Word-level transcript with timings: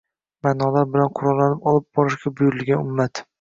ma’nolar 0.45 0.87
bilan 0.95 1.11
qurollanib 1.19 1.67
olib 1.73 1.87
borishga 1.99 2.33
buyurilgan 2.41 2.83
ummat 2.87 3.25